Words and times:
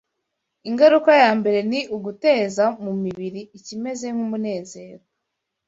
Ingaruka 0.69 1.11
ya 1.23 1.31
mbere 1.39 1.59
ni 1.69 1.79
uguteza 1.95 2.65
mu 2.83 2.91
mubiri 3.01 3.41
ikimeze 3.57 4.05
nk’umunezero. 4.15 5.03